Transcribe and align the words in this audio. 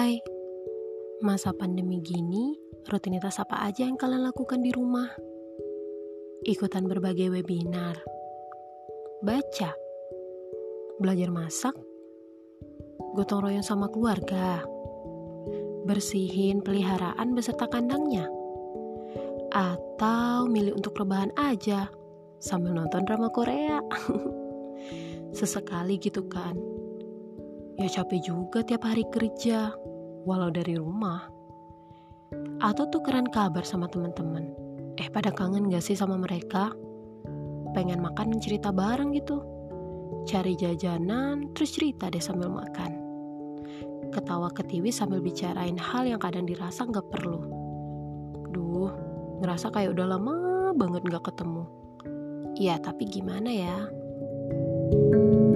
Hai, 0.00 0.16
masa 1.20 1.52
pandemi 1.52 2.00
gini, 2.00 2.56
rutinitas 2.88 3.36
apa 3.36 3.68
aja 3.68 3.84
yang 3.84 4.00
kalian 4.00 4.24
lakukan 4.24 4.64
di 4.64 4.72
rumah? 4.72 5.12
Ikutan 6.40 6.88
berbagai 6.88 7.28
webinar, 7.28 8.00
baca, 9.20 9.76
belajar 11.04 11.28
masak, 11.28 11.76
gotong 13.12 13.44
royong 13.44 13.60
sama 13.60 13.92
keluarga, 13.92 14.64
bersihin 15.84 16.64
peliharaan 16.64 17.36
beserta 17.36 17.68
kandangnya, 17.68 18.24
atau 19.52 20.48
milih 20.48 20.80
untuk 20.80 20.96
rebahan 20.96 21.36
aja 21.36 21.92
sambil 22.40 22.72
nonton 22.72 23.04
drama 23.04 23.28
Korea. 23.28 23.84
Sesekali 25.36 26.00
gitu 26.00 26.24
kan. 26.24 26.56
Ya 27.76 27.88
capek 27.88 28.20
juga 28.24 28.64
tiap 28.64 28.84
hari 28.84 29.04
kerja, 29.08 29.72
walau 30.24 30.52
dari 30.52 30.76
rumah. 30.76 31.28
Atau 32.60 32.86
tukeran 32.92 33.26
kabar 33.28 33.64
sama 33.66 33.88
teman-teman. 33.88 34.52
Eh 35.00 35.08
pada 35.08 35.32
kangen 35.32 35.72
gak 35.72 35.84
sih 35.84 35.96
sama 35.96 36.20
mereka? 36.20 36.70
Pengen 37.72 38.02
makan 38.02 38.36
dan 38.36 38.40
cerita 38.42 38.74
bareng 38.74 39.16
gitu. 39.16 39.40
Cari 40.28 40.54
jajanan, 40.58 41.54
terus 41.56 41.72
cerita 41.74 42.12
deh 42.12 42.20
sambil 42.20 42.52
makan. 42.52 43.00
Ketawa 44.10 44.50
ketiwi 44.50 44.90
sambil 44.90 45.22
bicarain 45.22 45.78
hal 45.78 46.04
yang 46.04 46.20
kadang 46.20 46.44
dirasa 46.44 46.84
gak 46.84 47.08
perlu. 47.08 47.40
Duh, 48.50 48.92
ngerasa 49.40 49.72
kayak 49.72 49.96
udah 49.96 50.06
lama 50.18 50.36
banget 50.76 51.02
gak 51.08 51.32
ketemu. 51.32 51.64
Iya, 52.60 52.76
tapi 52.82 53.08
gimana 53.08 53.48
ya? 53.48 53.78
thank 54.90 55.34
you 55.34 55.49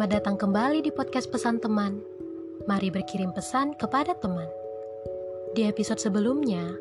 Selamat 0.00 0.16
datang 0.16 0.40
kembali 0.40 0.80
di 0.80 0.88
podcast 0.96 1.28
Pesan 1.28 1.60
Teman. 1.60 2.00
Mari 2.64 2.88
berkirim 2.88 3.36
pesan 3.36 3.76
kepada 3.76 4.16
teman. 4.16 4.48
Di 5.52 5.68
episode 5.68 6.00
sebelumnya, 6.00 6.72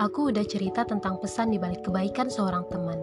aku 0.00 0.32
udah 0.32 0.40
cerita 0.48 0.80
tentang 0.88 1.20
pesan 1.20 1.52
di 1.52 1.60
balik 1.60 1.84
kebaikan 1.84 2.32
seorang 2.32 2.64
teman. 2.72 2.96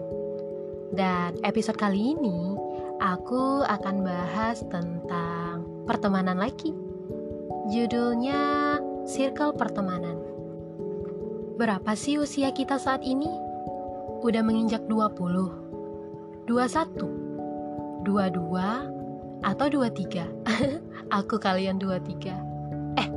Dan 0.90 1.38
episode 1.46 1.78
kali 1.78 2.18
ini, 2.18 2.58
aku 2.98 3.62
akan 3.62 4.02
bahas 4.02 4.58
tentang 4.74 5.62
pertemanan 5.86 6.42
lagi. 6.42 6.74
Judulnya 7.70 8.74
Circle 9.06 9.54
Pertemanan. 9.54 10.18
Berapa 11.62 11.94
sih 11.94 12.18
usia 12.18 12.50
kita 12.50 12.74
saat 12.74 13.06
ini? 13.06 13.30
Udah 14.26 14.42
menginjak 14.42 14.82
20, 14.90 16.50
21, 16.50 18.02
22, 18.02 18.99
atau 19.42 19.66
23 19.68 20.26
aku 21.18 21.36
kalian 21.40 21.80
23 21.80 23.00
eh 23.00 23.08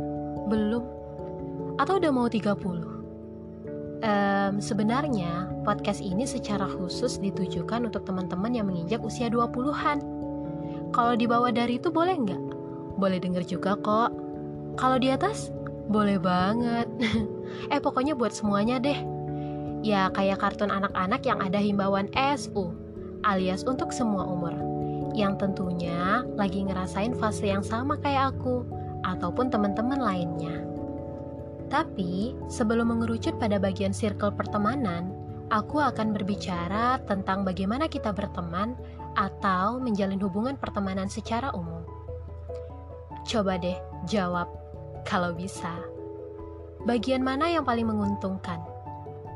belum. 0.47 0.83
Atau 1.81 1.97
udah 1.97 2.11
mau 2.13 2.29
30 2.29 2.53
um, 2.53 4.53
sebenarnya 4.61 5.49
podcast 5.66 6.05
ini 6.05 6.29
secara 6.29 6.69
khusus 6.69 7.17
ditujukan 7.17 7.89
untuk 7.89 8.05
teman-teman 8.05 8.53
yang 8.53 8.69
menginjak 8.69 9.01
usia 9.01 9.25
20-an 9.27 9.99
kalau 10.94 11.17
di 11.17 11.25
bawah 11.25 11.49
dari 11.49 11.81
itu 11.81 11.89
boleh 11.89 12.13
nggak? 12.13 12.53
boleh 12.97 13.17
denger 13.17 13.44
juga 13.45 13.77
kok. 13.77 14.13
Kalau 14.77 14.97
di 15.01 15.09
atas? 15.09 15.49
Boleh 15.89 16.21
banget. 16.21 16.88
Eh 17.69 17.78
pokoknya 17.78 18.17
buat 18.17 18.34
semuanya 18.34 18.81
deh. 18.81 18.97
Ya 19.85 20.09
kayak 20.09 20.41
kartun 20.41 20.73
anak-anak 20.73 21.22
yang 21.22 21.38
ada 21.38 21.61
himbauan 21.61 22.09
SU 22.17 22.73
alias 23.22 23.61
untuk 23.63 23.94
semua 23.94 24.25
umur 24.25 24.51
yang 25.13 25.38
tentunya 25.38 26.25
lagi 26.34 26.66
ngerasain 26.66 27.13
fase 27.18 27.50
yang 27.50 27.62
sama 27.62 27.97
kayak 28.01 28.38
aku 28.38 28.66
ataupun 29.06 29.53
teman-teman 29.53 30.01
lainnya. 30.01 30.66
Tapi, 31.69 32.38
sebelum 32.50 32.94
mengerucut 32.94 33.41
pada 33.41 33.57
bagian 33.57 33.94
circle 33.94 34.34
pertemanan, 34.34 35.09
aku 35.50 35.81
akan 35.81 36.13
berbicara 36.13 37.02
tentang 37.09 37.41
bagaimana 37.41 37.90
kita 37.90 38.13
berteman 38.13 38.78
atau 39.13 39.81
menjalin 39.81 40.22
hubungan 40.22 40.57
pertemanan 40.57 41.09
secara 41.09 41.53
umum. 41.53 41.85
Coba 43.25 43.57
deh 43.57 43.78
jawab 44.06 44.50
kalau 45.06 45.34
bisa. 45.34 45.72
Bagian 46.84 47.23
mana 47.23 47.47
yang 47.47 47.63
paling 47.63 47.88
menguntungkan? 47.88 48.59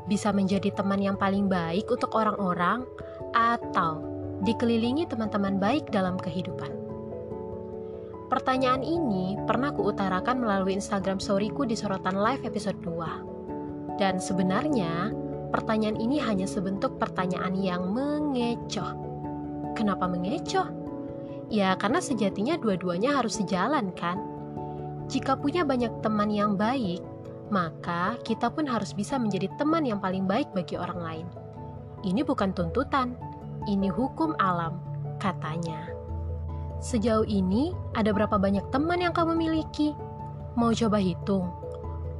Bisa 0.04 0.32
menjadi 0.32 0.72
teman 0.72 1.00
yang 1.00 1.16
paling 1.16 1.48
baik 1.48 1.88
untuk 1.88 2.12
orang-orang 2.16 2.84
atau 3.32 4.17
dikelilingi 4.42 5.08
teman-teman 5.10 5.58
baik 5.58 5.90
dalam 5.90 6.14
kehidupan? 6.20 6.70
Pertanyaan 8.28 8.84
ini 8.84 9.40
pernah 9.48 9.72
kuutarakan 9.72 10.44
melalui 10.44 10.76
Instagram 10.76 11.16
storyku 11.16 11.64
di 11.64 11.72
sorotan 11.72 12.20
live 12.20 12.44
episode 12.44 12.76
2. 12.84 13.96
Dan 13.96 14.20
sebenarnya, 14.20 15.10
pertanyaan 15.48 15.96
ini 15.96 16.20
hanya 16.20 16.44
sebentuk 16.44 17.00
pertanyaan 17.00 17.56
yang 17.56 17.88
mengecoh. 17.88 18.92
Kenapa 19.72 20.04
mengecoh? 20.04 20.68
Ya, 21.48 21.72
karena 21.80 22.04
sejatinya 22.04 22.60
dua-duanya 22.60 23.16
harus 23.16 23.40
sejalan 23.40 23.96
kan? 23.96 24.20
Jika 25.08 25.40
punya 25.40 25.64
banyak 25.64 26.04
teman 26.04 26.28
yang 26.28 26.60
baik, 26.60 27.00
maka 27.48 28.20
kita 28.28 28.52
pun 28.52 28.68
harus 28.68 28.92
bisa 28.92 29.16
menjadi 29.16 29.48
teman 29.56 29.88
yang 29.88 30.04
paling 30.04 30.28
baik 30.28 30.52
bagi 30.52 30.76
orang 30.76 31.00
lain. 31.00 31.26
Ini 32.04 32.20
bukan 32.28 32.52
tuntutan, 32.52 33.16
ini 33.66 33.90
hukum 33.90 34.36
alam, 34.38 34.78
katanya. 35.18 35.90
Sejauh 36.78 37.26
ini, 37.26 37.74
ada 37.98 38.14
berapa 38.14 38.38
banyak 38.38 38.62
teman 38.70 39.02
yang 39.02 39.10
kamu 39.10 39.34
miliki? 39.34 39.98
Mau 40.54 40.70
coba 40.70 41.02
hitung? 41.02 41.50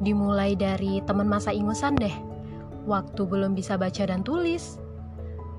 Dimulai 0.02 0.58
dari 0.58 0.98
teman 1.06 1.30
masa 1.30 1.54
ingusan 1.54 1.94
deh, 1.94 2.14
waktu 2.86 3.22
belum 3.22 3.54
bisa 3.54 3.78
baca 3.78 4.02
dan 4.02 4.26
tulis. 4.26 4.82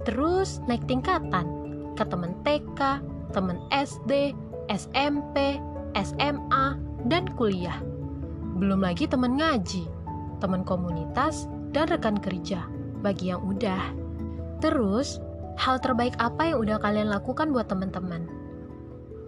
Terus 0.03 0.59
naik 0.67 0.83
tingkatan, 0.87 1.47
ke 1.95 2.03
teman 2.07 2.35
TK, 2.43 2.99
teman 3.31 3.59
SD, 3.71 4.35
SMP, 4.67 5.59
SMA, 5.95 6.75
dan 7.07 7.27
kuliah. 7.39 7.79
Belum 8.59 8.83
lagi 8.83 9.07
teman 9.07 9.39
ngaji, 9.39 9.87
teman 10.43 10.67
komunitas, 10.67 11.47
dan 11.71 11.87
rekan 11.87 12.19
kerja, 12.19 12.67
bagi 12.99 13.31
yang 13.31 13.43
udah. 13.43 13.95
Terus, 14.59 15.23
hal 15.59 15.77
terbaik 15.83 16.15
apa 16.23 16.55
yang 16.55 16.63
udah 16.63 16.79
kalian 16.79 17.11
lakukan 17.11 17.51
buat 17.51 17.67
teman-teman? 17.67 18.23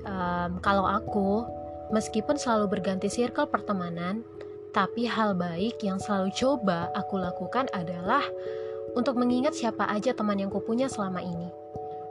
Um, 0.08 0.58
kalau 0.64 0.88
aku, 0.88 1.46
meskipun 1.92 2.40
selalu 2.40 2.80
berganti 2.80 3.12
circle 3.12 3.52
pertemanan, 3.52 4.24
tapi 4.72 5.03
hal 5.03 5.36
baik 5.36 5.84
yang 5.84 6.00
selalu 6.00 6.31
coba 6.31 6.88
aku 6.96 7.19
lakukan 7.19 7.68
adalah 7.75 8.24
untuk 8.96 9.19
mengingat 9.19 9.52
siapa 9.52 9.84
aja 9.92 10.16
teman 10.16 10.40
yang 10.40 10.47
kupunya 10.47 10.88
selama 10.88 11.19
ini. 11.19 11.52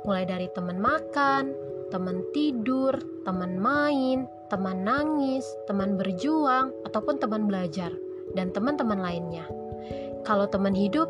Mulai 0.05 0.29
dari 0.29 0.49
teman 0.53 0.77
makan, 0.77 1.57
teman 1.89 2.21
tidur, 2.37 2.93
teman 3.25 3.57
main, 3.57 4.29
teman 4.53 4.85
nangis, 4.85 5.45
teman 5.65 5.97
berjuang, 5.97 6.73
ataupun 6.85 7.17
teman 7.17 7.49
belajar, 7.49 7.93
dan 8.37 8.53
teman-teman 8.53 9.01
lainnya. 9.01 9.45
Kalau 10.25 10.47
teman 10.49 10.77
hidup, 10.77 11.09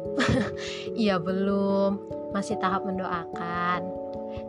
ya 0.97 1.19
belum 1.19 1.98
masih 2.31 2.56
tahap 2.62 2.87
mendoakan. 2.87 3.82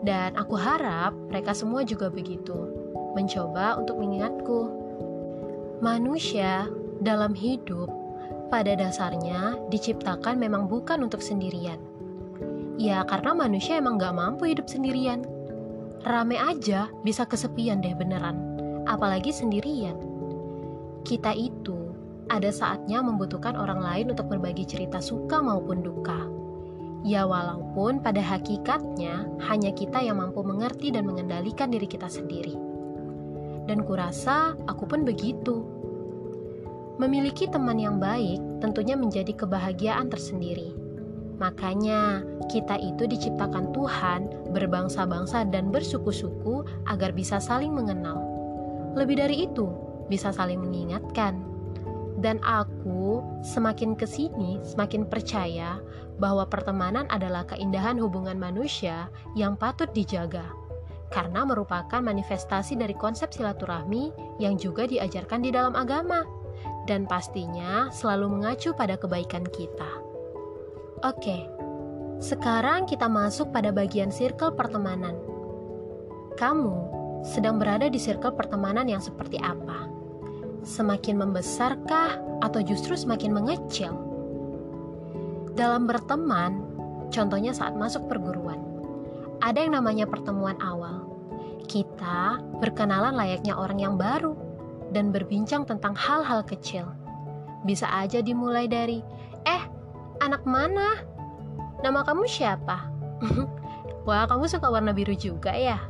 Dan 0.06 0.38
aku 0.38 0.54
harap 0.58 1.14
mereka 1.30 1.58
semua 1.58 1.82
juga 1.82 2.10
begitu, 2.14 2.70
mencoba 3.18 3.78
untuk 3.78 3.98
mengingatku. 3.98 4.70
Manusia 5.82 6.70
dalam 7.02 7.34
hidup 7.34 7.90
pada 8.54 8.78
dasarnya 8.78 9.58
diciptakan 9.74 10.38
memang 10.38 10.70
bukan 10.70 11.02
untuk 11.02 11.26
sendirian. 11.26 11.82
Ya 12.78 13.02
karena 13.06 13.34
manusia 13.34 13.82
emang 13.82 13.98
gak 13.98 14.14
mampu 14.14 14.54
hidup 14.54 14.70
sendirian. 14.70 15.26
Rame 16.02 16.38
aja 16.38 16.90
bisa 17.06 17.26
kesepian 17.30 17.82
deh 17.82 17.94
beneran, 17.94 18.38
apalagi 18.90 19.30
sendirian. 19.30 19.98
Kita 21.02 21.34
itu 21.34 21.81
ada 22.32 22.48
saatnya 22.48 23.04
membutuhkan 23.04 23.60
orang 23.60 23.84
lain 23.84 24.16
untuk 24.16 24.32
berbagi 24.32 24.64
cerita 24.64 25.04
suka 25.04 25.44
maupun 25.44 25.84
duka 25.84 26.42
Ya 27.02 27.26
walaupun 27.26 28.06
pada 28.06 28.22
hakikatnya 28.22 29.26
hanya 29.50 29.74
kita 29.74 30.06
yang 30.06 30.22
mampu 30.22 30.46
mengerti 30.46 30.94
dan 30.94 31.10
mengendalikan 31.10 31.74
diri 31.74 31.90
kita 31.90 32.06
sendiri. 32.06 32.54
Dan 33.66 33.82
kurasa 33.82 34.54
aku 34.70 34.86
pun 34.86 35.02
begitu. 35.02 35.66
Memiliki 37.02 37.50
teman 37.50 37.82
yang 37.82 37.98
baik 37.98 38.62
tentunya 38.62 38.94
menjadi 38.94 39.34
kebahagiaan 39.34 40.14
tersendiri. 40.14 40.78
Makanya 41.42 42.22
kita 42.54 42.78
itu 42.78 43.10
diciptakan 43.10 43.74
Tuhan 43.74 44.54
berbangsa-bangsa 44.54 45.50
dan 45.50 45.74
bersuku-suku 45.74 46.86
agar 46.86 47.18
bisa 47.18 47.42
saling 47.42 47.74
mengenal. 47.74 48.22
Lebih 48.94 49.26
dari 49.26 49.50
itu, 49.50 49.74
bisa 50.06 50.30
saling 50.30 50.62
mengingatkan. 50.62 51.51
Dan 52.22 52.38
aku 52.46 53.26
semakin 53.42 53.98
ke 53.98 54.06
sini 54.06 54.62
semakin 54.62 55.10
percaya 55.10 55.82
bahwa 56.22 56.46
pertemanan 56.46 57.10
adalah 57.10 57.50
keindahan 57.50 57.98
hubungan 57.98 58.38
manusia 58.38 59.10
yang 59.34 59.58
patut 59.58 59.90
dijaga 59.90 60.46
karena 61.12 61.44
merupakan 61.44 62.00
manifestasi 62.00 62.80
dari 62.80 62.96
konsep 62.96 63.36
silaturahmi 63.36 64.16
yang 64.40 64.56
juga 64.56 64.88
diajarkan 64.88 65.44
di 65.44 65.52
dalam 65.52 65.76
agama 65.76 66.24
dan 66.88 67.04
pastinya 67.04 67.92
selalu 67.92 68.40
mengacu 68.40 68.72
pada 68.72 68.96
kebaikan 68.96 69.44
kita. 69.52 69.92
Oke, 71.04 71.52
sekarang 72.24 72.88
kita 72.88 73.12
masuk 73.12 73.52
pada 73.52 73.76
bagian 73.76 74.10
circle 74.10 74.56
pertemanan. 74.56 75.20
Kamu 76.40 76.76
sedang 77.28 77.60
berada 77.60 77.92
di 77.92 78.00
circle 78.00 78.34
pertemanan 78.34 78.88
yang 78.88 79.04
seperti 79.04 79.38
apa? 79.44 79.91
Semakin 80.62 81.18
membesarkah 81.18 82.22
atau 82.46 82.62
justru 82.62 82.94
semakin 82.94 83.34
mengecil? 83.34 83.98
Dalam 85.58 85.90
berteman, 85.90 86.62
contohnya 87.10 87.50
saat 87.50 87.74
masuk 87.74 88.06
perguruan, 88.06 88.62
ada 89.42 89.58
yang 89.58 89.74
namanya 89.74 90.06
pertemuan 90.06 90.54
awal. 90.62 91.10
Kita 91.66 92.38
berkenalan 92.62 93.18
layaknya 93.18 93.58
orang 93.58 93.82
yang 93.82 93.96
baru 93.98 94.38
dan 94.94 95.10
berbincang 95.10 95.66
tentang 95.66 95.98
hal-hal 95.98 96.46
kecil. 96.46 96.94
Bisa 97.66 97.90
aja 97.90 98.22
dimulai 98.22 98.70
dari, 98.70 99.02
"Eh, 99.50 99.64
anak 100.22 100.46
mana? 100.46 101.02
Nama 101.82 102.06
kamu 102.06 102.30
siapa?" 102.30 102.86
Wah, 104.06 104.30
kamu 104.30 104.46
suka 104.46 104.70
warna 104.70 104.94
biru 104.94 105.18
juga 105.18 105.58
ya? 105.58 105.82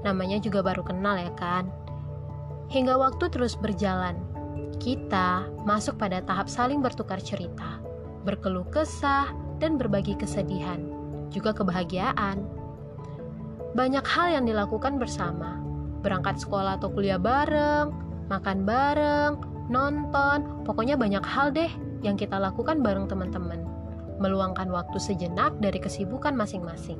Namanya 0.00 0.40
juga 0.40 0.64
baru 0.64 0.80
kenal 0.80 1.20
ya 1.20 1.32
kan? 1.36 1.81
Hingga 2.72 2.96
waktu 2.96 3.28
terus 3.28 3.52
berjalan, 3.52 4.16
kita 4.80 5.44
masuk 5.68 6.00
pada 6.00 6.24
tahap 6.24 6.48
saling 6.48 6.80
bertukar 6.80 7.20
cerita, 7.20 7.84
berkeluh 8.24 8.64
kesah, 8.72 9.28
dan 9.60 9.76
berbagi 9.76 10.16
kesedihan, 10.16 10.80
juga 11.28 11.52
kebahagiaan. 11.52 12.40
Banyak 13.76 14.08
hal 14.08 14.40
yang 14.40 14.44
dilakukan 14.48 14.96
bersama, 14.96 15.60
berangkat 16.00 16.40
sekolah 16.40 16.80
atau 16.80 16.88
kuliah 16.88 17.20
bareng, 17.20 17.92
makan 18.32 18.64
bareng, 18.64 19.32
nonton, 19.68 20.64
pokoknya 20.64 20.96
banyak 20.96 21.22
hal 21.28 21.52
deh 21.52 21.68
yang 22.00 22.16
kita 22.16 22.40
lakukan 22.40 22.80
bareng 22.80 23.04
teman-teman, 23.04 23.68
meluangkan 24.16 24.72
waktu 24.72 24.96
sejenak 24.96 25.52
dari 25.60 25.76
kesibukan 25.76 26.32
masing-masing. 26.32 26.96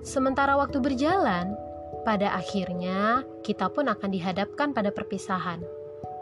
Sementara 0.00 0.56
waktu 0.56 0.80
berjalan, 0.80 1.52
pada 2.02 2.36
akhirnya, 2.36 3.24
kita 3.44 3.68
pun 3.68 3.88
akan 3.88 4.10
dihadapkan 4.10 4.72
pada 4.72 4.90
perpisahan 4.92 5.60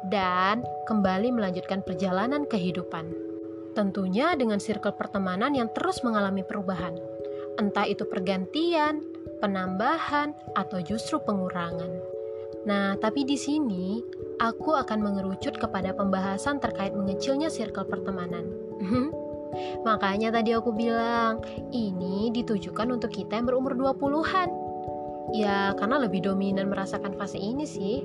dan 0.06 0.62
kembali 0.86 1.34
melanjutkan 1.34 1.82
perjalanan 1.82 2.46
kehidupan. 2.46 3.10
Tentunya 3.74 4.34
dengan 4.34 4.58
circle 4.58 4.94
pertemanan 4.94 5.54
yang 5.54 5.70
terus 5.70 6.02
mengalami 6.02 6.42
perubahan, 6.42 6.98
entah 7.58 7.86
itu 7.86 8.02
pergantian, 8.06 9.02
penambahan, 9.38 10.34
atau 10.58 10.82
justru 10.82 11.22
pengurangan. 11.22 11.90
Nah, 12.66 12.98
tapi 12.98 13.22
di 13.22 13.38
sini 13.38 14.02
aku 14.42 14.74
akan 14.74 14.98
mengerucut 14.98 15.56
kepada 15.56 15.94
pembahasan 15.94 16.58
terkait 16.58 16.90
mengecilnya 16.90 17.46
circle 17.46 17.86
pertemanan. 17.86 18.50
Makanya 19.86 20.34
tadi 20.34 20.52
aku 20.54 20.74
bilang, 20.74 21.40
ini 21.70 22.34
ditujukan 22.34 22.98
untuk 22.98 23.14
kita 23.14 23.38
yang 23.38 23.46
berumur 23.46 23.78
20-an 23.78 24.67
Ya, 25.32 25.76
karena 25.76 26.00
lebih 26.00 26.24
dominan 26.24 26.72
merasakan 26.72 27.12
fase 27.20 27.36
ini 27.36 27.68
sih. 27.68 28.04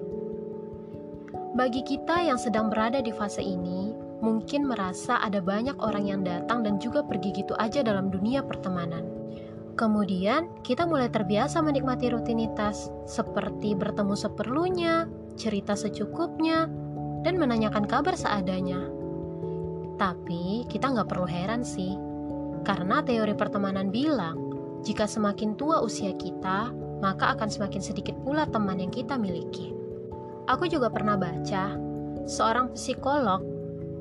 Bagi 1.54 1.86
kita 1.86 2.20
yang 2.26 2.42
sedang 2.42 2.68
berada 2.68 3.00
di 3.00 3.14
fase 3.14 3.40
ini, 3.40 3.94
mungkin 4.20 4.66
merasa 4.66 5.22
ada 5.22 5.40
banyak 5.40 5.78
orang 5.80 6.10
yang 6.10 6.22
datang 6.26 6.66
dan 6.66 6.82
juga 6.82 7.06
pergi 7.06 7.44
gitu 7.44 7.54
aja 7.62 7.86
dalam 7.86 8.10
dunia 8.10 8.42
pertemanan. 8.42 9.06
Kemudian, 9.74 10.50
kita 10.62 10.86
mulai 10.86 11.10
terbiasa 11.10 11.62
menikmati 11.62 12.10
rutinitas, 12.14 12.94
seperti 13.10 13.74
bertemu 13.74 14.14
seperlunya, 14.14 15.10
cerita 15.34 15.74
secukupnya, 15.74 16.70
dan 17.26 17.42
menanyakan 17.42 17.90
kabar 17.90 18.14
seadanya. 18.14 18.86
Tapi, 19.98 20.70
kita 20.70 20.94
nggak 20.94 21.10
perlu 21.10 21.26
heran 21.26 21.66
sih, 21.66 21.98
karena 22.62 23.02
teori 23.02 23.34
pertemanan 23.34 23.90
bilang, 23.90 24.38
jika 24.86 25.10
semakin 25.10 25.58
tua 25.58 25.82
usia 25.82 26.14
kita, 26.14 26.70
maka 27.04 27.36
akan 27.36 27.52
semakin 27.52 27.84
sedikit 27.84 28.16
pula 28.24 28.48
teman 28.48 28.80
yang 28.80 28.88
kita 28.88 29.20
miliki. 29.20 29.76
Aku 30.48 30.72
juga 30.72 30.88
pernah 30.88 31.20
baca 31.20 31.76
seorang 32.24 32.72
psikolog 32.72 33.44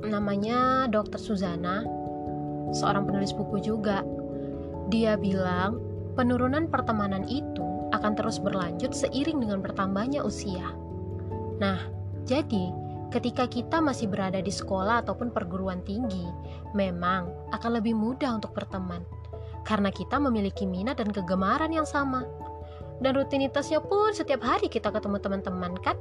namanya 0.06 0.86
Dr. 0.86 1.18
Suzana, 1.18 1.82
seorang 2.70 3.02
penulis 3.10 3.34
buku 3.34 3.58
juga. 3.58 4.06
Dia 4.86 5.18
bilang, 5.18 5.82
penurunan 6.14 6.70
pertemanan 6.70 7.26
itu 7.26 7.90
akan 7.90 8.14
terus 8.14 8.38
berlanjut 8.38 8.94
seiring 8.94 9.42
dengan 9.42 9.58
bertambahnya 9.62 10.22
usia. 10.22 10.70
Nah, 11.58 11.82
jadi 12.22 12.70
ketika 13.10 13.50
kita 13.50 13.82
masih 13.82 14.06
berada 14.10 14.38
di 14.38 14.50
sekolah 14.50 15.02
ataupun 15.02 15.34
perguruan 15.34 15.82
tinggi, 15.82 16.26
memang 16.74 17.50
akan 17.50 17.82
lebih 17.82 17.98
mudah 17.98 18.38
untuk 18.38 18.54
berteman 18.54 19.02
karena 19.62 19.94
kita 19.94 20.18
memiliki 20.18 20.66
minat 20.66 20.98
dan 20.98 21.14
kegemaran 21.14 21.70
yang 21.70 21.86
sama 21.86 22.26
dan 23.02 23.18
rutinitasnya 23.18 23.82
pun 23.82 24.14
setiap 24.14 24.46
hari 24.46 24.70
kita 24.70 24.94
ketemu 24.94 25.18
teman-teman 25.18 25.74
kan? 25.82 25.98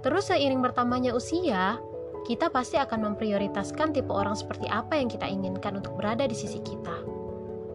Terus 0.00 0.32
seiring 0.32 0.64
bertambahnya 0.64 1.12
usia, 1.12 1.76
kita 2.24 2.50
pasti 2.50 2.80
akan 2.80 3.12
memprioritaskan 3.12 3.94
tipe 3.94 4.10
orang 4.10 4.34
seperti 4.34 4.66
apa 4.66 4.98
yang 4.98 5.06
kita 5.06 5.28
inginkan 5.28 5.78
untuk 5.78 5.94
berada 5.94 6.26
di 6.26 6.34
sisi 6.34 6.58
kita. 6.64 7.04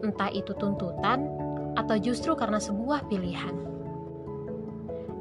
Entah 0.02 0.28
itu 0.34 0.52
tuntutan 0.58 1.30
atau 1.78 1.96
justru 1.96 2.36
karena 2.36 2.60
sebuah 2.60 3.08
pilihan. 3.08 3.54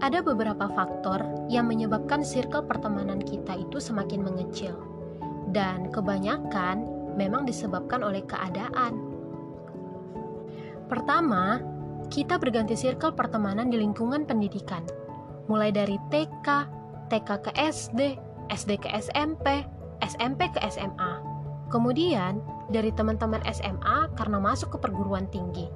Ada 0.02 0.26
beberapa 0.26 0.66
faktor 0.74 1.22
yang 1.46 1.70
menyebabkan 1.70 2.26
circle 2.26 2.66
pertemanan 2.66 3.22
kita 3.22 3.54
itu 3.54 3.78
semakin 3.78 4.26
mengecil. 4.26 4.74
Dan 5.54 5.94
kebanyakan 5.94 6.90
memang 7.14 7.46
disebabkan 7.46 8.02
oleh 8.02 8.26
keadaan. 8.26 8.98
Pertama, 10.90 11.62
kita 12.12 12.36
berganti 12.36 12.76
circle 12.76 13.16
pertemanan 13.16 13.72
di 13.72 13.80
lingkungan 13.80 14.28
pendidikan, 14.28 14.84
mulai 15.48 15.72
dari 15.72 15.96
TK, 16.12 16.68
TK 17.08 17.30
ke 17.40 17.52
SD, 17.56 18.20
SD 18.52 18.84
ke 18.84 18.92
SMP, 19.00 19.64
SMP 20.04 20.52
ke 20.52 20.60
SMA. 20.68 21.24
Kemudian, 21.72 22.44
dari 22.68 22.92
teman-teman 22.92 23.40
SMA 23.48 24.12
karena 24.20 24.44
masuk 24.44 24.76
ke 24.76 24.78
perguruan 24.84 25.24
tinggi. 25.32 25.72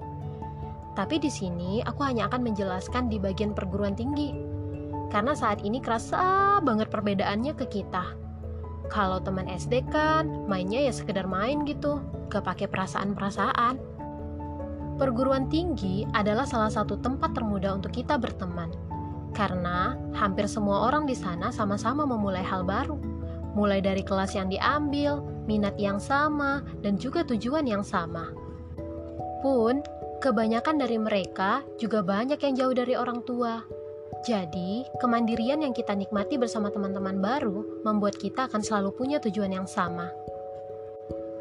Tapi 0.91 1.23
di 1.23 1.31
sini 1.31 1.79
aku 1.87 2.03
hanya 2.03 2.27
akan 2.27 2.51
menjelaskan 2.51 3.07
di 3.07 3.15
bagian 3.15 3.55
perguruan 3.55 3.95
tinggi. 3.95 4.35
Karena 5.07 5.31
saat 5.31 5.63
ini 5.63 5.79
kerasa 5.79 6.59
banget 6.59 6.91
perbedaannya 6.91 7.55
ke 7.55 7.79
kita. 7.79 8.11
Kalau 8.91 9.23
teman 9.23 9.47
SD 9.47 9.87
kan 9.87 10.27
mainnya 10.51 10.83
ya 10.83 10.91
sekedar 10.91 11.31
main 11.31 11.63
gitu, 11.63 12.03
gak 12.27 12.43
pakai 12.43 12.67
perasaan-perasaan 12.67 13.94
Perguruan 14.95 15.51
tinggi 15.51 16.07
adalah 16.15 16.47
salah 16.47 16.71
satu 16.71 16.95
tempat 17.03 17.35
termudah 17.35 17.75
untuk 17.75 17.91
kita 17.91 18.15
berteman, 18.15 18.71
karena 19.35 19.99
hampir 20.15 20.47
semua 20.47 20.87
orang 20.87 21.03
di 21.03 21.11
sana 21.11 21.51
sama-sama 21.51 22.07
memulai 22.07 22.39
hal 22.39 22.63
baru, 22.63 22.95
mulai 23.59 23.83
dari 23.83 24.07
kelas 24.07 24.39
yang 24.39 24.47
diambil, 24.47 25.19
minat 25.43 25.75
yang 25.75 25.99
sama, 25.99 26.63
dan 26.79 26.95
juga 26.95 27.27
tujuan 27.27 27.67
yang 27.67 27.83
sama. 27.83 28.31
Pun, 29.43 29.83
kebanyakan 30.23 30.79
dari 30.79 30.95
mereka 30.95 31.59
juga 31.75 31.99
banyak 31.99 32.39
yang 32.39 32.53
jauh 32.55 32.75
dari 32.75 32.95
orang 32.95 33.19
tua. 33.27 33.67
Jadi, 34.23 34.87
kemandirian 35.03 35.59
yang 35.59 35.75
kita 35.75 35.91
nikmati 35.91 36.39
bersama 36.39 36.71
teman-teman 36.71 37.19
baru 37.19 37.83
membuat 37.83 38.15
kita 38.15 38.47
akan 38.47 38.63
selalu 38.63 38.95
punya 38.95 39.19
tujuan 39.19 39.51
yang 39.51 39.67
sama. 39.67 40.07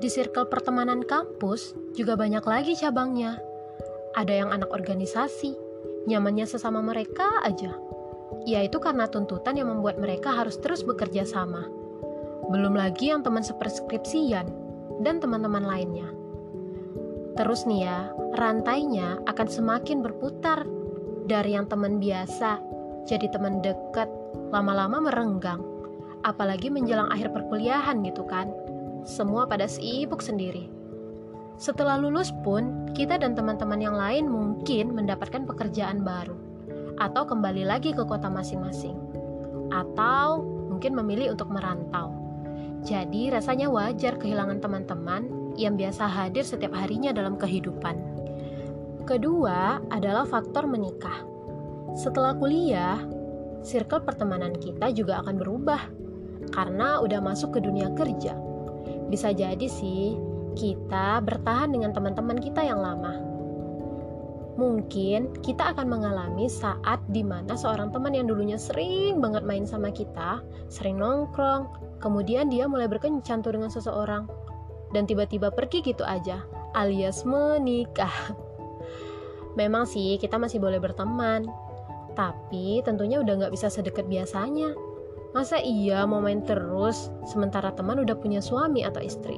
Di 0.04 0.12
circle 0.12 0.52
pertemanan 0.52 1.00
kampus 1.00 1.72
juga 1.96 2.12
banyak 2.12 2.44
lagi 2.44 2.76
cabangnya. 2.76 3.40
Ada 4.12 4.36
yang 4.36 4.52
anak 4.52 4.68
organisasi, 4.68 5.56
nyamannya 6.04 6.44
sesama 6.44 6.84
mereka 6.84 7.40
aja. 7.40 7.72
Yaitu 8.44 8.84
karena 8.84 9.08
tuntutan 9.08 9.56
yang 9.56 9.72
membuat 9.72 9.96
mereka 9.96 10.36
harus 10.36 10.60
terus 10.60 10.84
bekerja 10.84 11.24
sama. 11.24 11.64
Belum 12.52 12.76
lagi 12.76 13.16
yang 13.16 13.24
teman 13.24 13.40
seperskripsian 13.40 14.44
dan 15.00 15.24
teman-teman 15.24 15.64
lainnya. 15.64 16.12
Terus 17.40 17.64
nih 17.64 17.88
ya, 17.88 18.12
rantainya 18.36 19.24
akan 19.24 19.48
semakin 19.48 20.04
berputar 20.04 20.68
dari 21.24 21.56
yang 21.56 21.64
teman 21.64 21.96
biasa 21.96 22.60
jadi 23.08 23.32
teman 23.32 23.64
dekat, 23.64 24.12
lama-lama 24.52 25.00
merenggang. 25.00 25.64
Apalagi 26.28 26.68
menjelang 26.68 27.08
akhir 27.08 27.32
perkuliahan 27.32 28.04
gitu 28.04 28.28
kan 28.28 28.52
semua 29.04 29.44
pada 29.44 29.68
sibuk 29.68 30.24
sendiri. 30.24 30.72
Setelah 31.54 32.00
lulus 32.00 32.34
pun, 32.42 32.90
kita 32.98 33.14
dan 33.14 33.38
teman-teman 33.38 33.78
yang 33.78 33.94
lain 33.94 34.26
mungkin 34.26 34.90
mendapatkan 34.90 35.46
pekerjaan 35.46 36.02
baru, 36.02 36.34
atau 36.98 37.22
kembali 37.22 37.62
lagi 37.62 37.94
ke 37.94 38.02
kota 38.02 38.26
masing-masing, 38.26 38.98
atau 39.70 40.42
mungkin 40.42 40.98
memilih 40.98 41.38
untuk 41.38 41.54
merantau. 41.54 42.10
Jadi, 42.82 43.30
rasanya 43.30 43.70
wajar 43.70 44.18
kehilangan 44.18 44.58
teman-teman 44.58 45.54
yang 45.54 45.78
biasa 45.78 46.10
hadir 46.10 46.42
setiap 46.42 46.74
harinya 46.74 47.14
dalam 47.14 47.38
kehidupan. 47.38 47.96
Kedua 49.06 49.78
adalah 49.94 50.26
faktor 50.26 50.66
menikah. 50.66 51.22
Setelah 51.94 52.34
kuliah, 52.34 52.98
circle 53.62 54.02
pertemanan 54.02 54.58
kita 54.58 54.90
juga 54.90 55.22
akan 55.22 55.38
berubah 55.38 55.80
karena 56.50 56.98
udah 56.98 57.22
masuk 57.22 57.56
ke 57.56 57.60
dunia 57.62 57.94
kerja. 57.94 58.34
Bisa 59.08 59.34
jadi 59.34 59.66
sih 59.66 60.16
kita 60.54 61.20
bertahan 61.24 61.74
dengan 61.74 61.90
teman-teman 61.90 62.38
kita 62.38 62.62
yang 62.62 62.78
lama. 62.78 63.20
Mungkin 64.54 65.42
kita 65.42 65.74
akan 65.74 65.90
mengalami 65.90 66.46
saat 66.46 67.02
di 67.10 67.26
mana 67.26 67.58
seorang 67.58 67.90
teman 67.90 68.14
yang 68.14 68.30
dulunya 68.30 68.54
sering 68.54 69.18
banget 69.18 69.42
main 69.42 69.66
sama 69.66 69.90
kita, 69.90 70.38
sering 70.70 71.02
nongkrong, 71.02 71.66
Kemudian 72.04 72.52
dia 72.52 72.68
mulai 72.68 72.84
berkencan 72.84 73.40
dengan 73.40 73.72
seseorang 73.72 74.28
dan 74.92 75.08
tiba-tiba 75.08 75.48
pergi 75.48 75.80
gitu 75.80 76.04
aja, 76.04 76.44
alias 76.76 77.24
menikah. 77.24 78.12
Memang 79.58 79.88
sih 79.88 80.20
kita 80.20 80.36
masih 80.36 80.60
boleh 80.60 80.76
berteman, 80.76 81.48
tapi 82.12 82.84
tentunya 82.84 83.24
udah 83.24 83.40
nggak 83.40 83.54
bisa 83.56 83.72
sedekat 83.72 84.04
biasanya. 84.04 84.76
Masa 85.34 85.58
iya 85.58 86.06
mau 86.06 86.22
main 86.22 86.46
terus 86.46 87.10
sementara 87.26 87.74
teman 87.74 87.98
udah 88.00 88.14
punya 88.14 88.38
suami 88.38 88.86
atau 88.86 89.02
istri? 89.02 89.36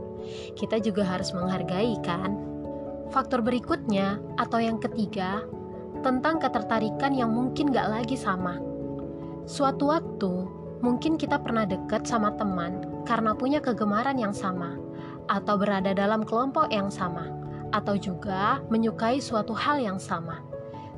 kita 0.58 0.78
juga 0.78 1.02
harus 1.02 1.34
menghargai 1.34 1.98
kan? 2.06 2.38
Faktor 3.10 3.42
berikutnya 3.42 4.22
atau 4.38 4.62
yang 4.62 4.78
ketiga 4.78 5.42
tentang 6.00 6.38
ketertarikan 6.38 7.12
yang 7.12 7.34
mungkin 7.34 7.74
gak 7.74 7.90
lagi 7.90 8.14
sama. 8.14 8.56
Suatu 9.44 9.90
waktu, 9.90 10.62
Mungkin 10.82 11.14
kita 11.14 11.38
pernah 11.38 11.62
dekat 11.62 12.10
sama 12.10 12.34
teman 12.34 12.82
karena 13.06 13.38
punya 13.38 13.62
kegemaran 13.62 14.18
yang 14.18 14.34
sama, 14.34 14.74
atau 15.30 15.54
berada 15.54 15.94
dalam 15.94 16.26
kelompok 16.26 16.74
yang 16.74 16.90
sama, 16.90 17.30
atau 17.70 17.94
juga 17.94 18.58
menyukai 18.66 19.22
suatu 19.22 19.54
hal 19.54 19.78
yang 19.78 20.02
sama, 20.02 20.42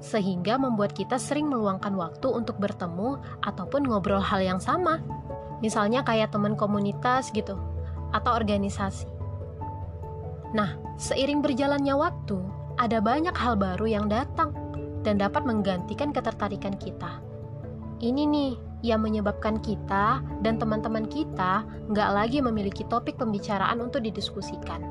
sehingga 0.04 0.61
membuat 0.61 0.92
kita 0.92 1.16
sering 1.16 1.49
meluangkan 1.49 1.96
waktu 1.96 2.28
untuk 2.28 2.61
bertemu 2.61 3.16
ataupun 3.40 3.88
ngobrol 3.88 4.20
hal 4.20 4.44
yang 4.44 4.61
sama. 4.61 5.00
Misalnya 5.64 6.04
kayak 6.04 6.37
teman 6.37 6.61
komunitas 6.61 7.32
gitu, 7.32 7.56
atau 8.12 8.37
organisasi. 8.37 9.08
Nah, 10.52 10.76
seiring 11.00 11.40
berjalannya 11.40 11.96
waktu, 11.96 12.37
ada 12.76 13.00
banyak 13.00 13.32
hal 13.32 13.56
baru 13.56 13.88
yang 13.88 14.06
datang 14.12 14.52
dan 15.00 15.16
dapat 15.16 15.49
menggantikan 15.49 16.12
ketertarikan 16.12 16.76
kita. 16.76 17.25
Ini 18.04 18.28
nih 18.28 18.52
yang 18.84 19.00
menyebabkan 19.00 19.64
kita 19.64 20.20
dan 20.44 20.61
teman-teman 20.61 21.08
kita 21.08 21.64
nggak 21.88 22.11
lagi 22.12 22.38
memiliki 22.44 22.84
topik 22.84 23.16
pembicaraan 23.16 23.80
untuk 23.80 24.04
didiskusikan. 24.04 24.84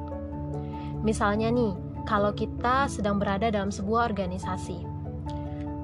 Misalnya 1.05 1.53
nih, 1.53 1.77
kalau 2.10 2.34
kita 2.34 2.89
sedang 2.89 3.22
berada 3.22 3.53
dalam 3.53 3.70
sebuah 3.70 4.10
organisasi. 4.10 4.93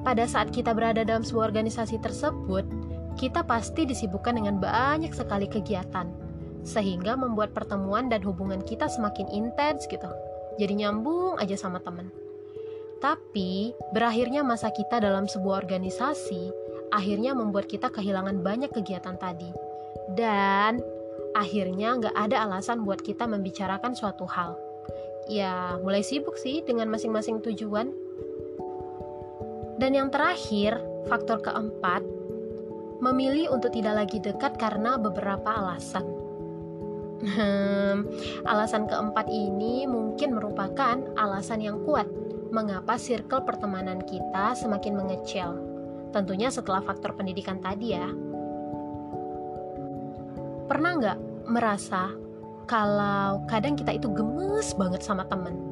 Pada 0.04 0.24
saat 0.26 0.50
kita 0.56 0.72
berada 0.72 1.04
dalam 1.04 1.22
sebuah 1.22 1.52
organisasi 1.52 2.00
tersebut, 2.00 2.64
kita 3.20 3.44
pasti 3.44 3.84
disibukkan 3.84 4.40
dengan 4.40 4.58
banyak 4.58 5.12
sekali 5.12 5.46
kegiatan, 5.52 6.08
sehingga 6.64 7.20
membuat 7.20 7.52
pertemuan 7.52 8.08
dan 8.08 8.24
hubungan 8.24 8.64
kita 8.64 8.88
semakin 8.88 9.28
intens 9.30 9.84
gitu. 9.92 10.08
Jadi 10.60 10.84
nyambung 10.84 11.36
aja 11.40 11.56
sama 11.60 11.84
teman. 11.84 12.08
Tapi, 13.00 13.72
berakhirnya 13.96 14.44
masa 14.44 14.72
kita 14.76 15.00
dalam 15.00 15.24
sebuah 15.28 15.64
organisasi 15.64 16.52
akhirnya 16.92 17.38
membuat 17.38 17.70
kita 17.70 17.88
kehilangan 17.94 18.42
banyak 18.44 18.74
kegiatan 18.74 19.16
tadi. 19.16 19.50
Dan 20.12 20.82
akhirnya 21.38 21.96
nggak 21.96 22.16
ada 22.18 22.50
alasan 22.50 22.84
buat 22.84 23.00
kita 23.00 23.30
membicarakan 23.30 23.94
suatu 23.94 24.26
hal. 24.26 24.58
Ya, 25.30 25.78
mulai 25.86 26.02
sibuk 26.02 26.36
sih 26.42 26.66
dengan 26.66 26.90
masing-masing 26.90 27.46
tujuan. 27.46 27.94
Dan 29.80 29.96
yang 29.96 30.12
terakhir, 30.12 30.76
faktor 31.08 31.40
keempat, 31.40 32.04
memilih 33.00 33.56
untuk 33.56 33.72
tidak 33.72 34.04
lagi 34.06 34.20
dekat 34.20 34.60
karena 34.60 35.00
beberapa 35.00 35.48
alasan. 35.48 36.04
Hmm, 37.20 38.08
alasan 38.48 38.88
keempat 38.92 39.32
ini 39.32 39.88
mungkin 39.88 40.36
merupakan 40.36 41.00
alasan 41.16 41.64
yang 41.64 41.84
kuat 41.88 42.08
mengapa 42.52 43.00
circle 43.00 43.44
pertemanan 43.44 44.04
kita 44.04 44.56
semakin 44.56 44.96
mengecil 44.96 45.70
Tentunya 46.10 46.50
setelah 46.50 46.82
faktor 46.82 47.14
pendidikan 47.14 47.62
tadi 47.62 47.94
ya. 47.94 48.10
Pernah 50.66 50.92
nggak 50.98 51.20
merasa 51.50 52.10
kalau 52.66 53.46
kadang 53.46 53.78
kita 53.78 53.94
itu 53.98 54.10
gemes 54.10 54.74
banget 54.74 55.06
sama 55.06 55.26
temen? 55.30 55.69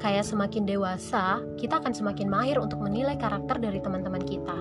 Kayak 0.00 0.24
semakin 0.24 0.64
dewasa, 0.64 1.44
kita 1.60 1.76
akan 1.76 1.92
semakin 1.92 2.32
mahir 2.32 2.56
untuk 2.56 2.80
menilai 2.80 3.20
karakter 3.20 3.60
dari 3.60 3.84
teman-teman 3.84 4.24
kita. 4.24 4.56